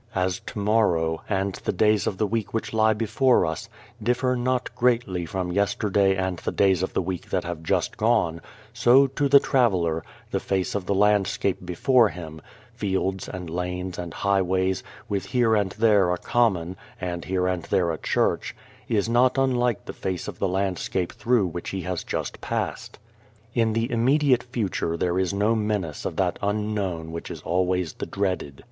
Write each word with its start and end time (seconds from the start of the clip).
As 0.15 0.39
to 0.47 0.57
morrow, 0.57 1.21
and 1.29 1.53
the 1.63 1.71
days 1.71 2.07
of 2.07 2.17
the 2.17 2.25
week 2.25 2.55
which 2.55 2.73
lie 2.73 2.93
before 2.93 3.45
us, 3.45 3.69
differ 4.01 4.35
not 4.35 4.73
greatly 4.73 5.27
from 5.27 5.51
yesterday 5.51 6.15
and 6.15 6.37
the 6.39 6.51
days 6.51 6.81
of 6.81 6.93
the 6.93 7.03
week 7.03 7.29
that 7.29 7.43
have 7.43 7.61
just 7.61 7.97
gone, 7.97 8.41
so, 8.73 9.05
to 9.05 9.29
the 9.29 9.39
traveller, 9.39 10.03
the 10.31 10.39
face 10.39 10.73
of 10.73 10.87
the 10.87 10.95
landscape 10.95 11.63
before 11.63 12.09
him 12.09 12.41
fields 12.73 13.29
and 13.29 13.47
lanes 13.51 13.99
and 13.99 14.15
highways, 14.15 14.81
with 15.07 15.25
here 15.27 15.53
and 15.53 15.73
there 15.73 16.11
a 16.11 16.17
common, 16.17 16.77
and 16.99 17.25
here 17.25 17.45
and 17.45 17.61
there 17.65 17.91
a 17.91 17.99
church 17.99 18.55
is 18.89 19.07
not 19.07 19.37
unlike 19.37 19.85
the 19.85 19.93
face 19.93 20.27
of 20.27 20.39
the 20.39 20.49
land 20.49 20.79
scape 20.79 21.13
through 21.13 21.45
which 21.45 21.69
he 21.69 21.81
has 21.81 22.03
just 22.03 22.41
passed. 22.41 22.97
In 23.53 23.73
the 23.73 23.91
immediate 23.91 24.41
future 24.41 24.97
there 24.97 25.19
is 25.19 25.31
no 25.31 25.55
menace 25.55 26.05
of 26.05 26.15
that 26.15 26.39
Unknown 26.41 27.11
which 27.11 27.29
is 27.29 27.43
always 27.43 27.93
the 27.93 28.07
dreaded. 28.07 28.59